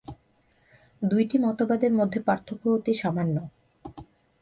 দুইটি 1.01 1.35
মতবাদের 1.37 1.91
মধ্যে 1.93 2.19
পার্থক্য 2.19 2.63
অতি 2.69 2.93
সামান্য। 2.93 3.35